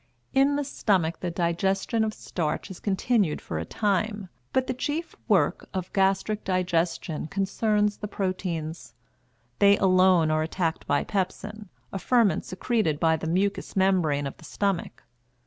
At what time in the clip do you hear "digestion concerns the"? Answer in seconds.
6.43-8.07